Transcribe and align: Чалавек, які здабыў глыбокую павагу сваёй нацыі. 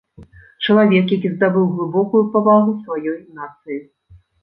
Чалавек, 0.65 1.13
які 1.17 1.31
здабыў 1.35 1.69
глыбокую 1.75 2.25
павагу 2.33 2.77
сваёй 2.83 3.19
нацыі. 3.45 3.83